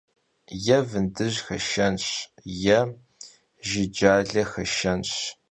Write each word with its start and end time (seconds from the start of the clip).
Yê 0.65 0.79
vındıj 0.87 1.33
xeşşenş, 1.45 2.05
yê 2.63 2.79
jucale 3.67 4.43
xeşşenş. 4.51 5.11